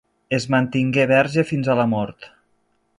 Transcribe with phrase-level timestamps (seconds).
[0.37, 2.31] Es mantingué verge fins a la mort.